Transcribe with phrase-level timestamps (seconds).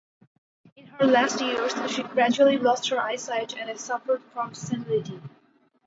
[0.75, 5.21] In her last years, she gradually lost her eyesight and suffered from senility.